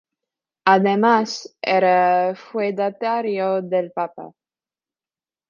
[0.65, 4.31] Además era feudatario del Papa.